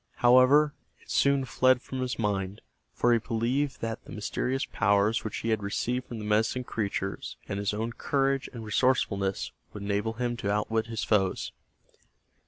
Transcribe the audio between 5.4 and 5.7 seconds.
had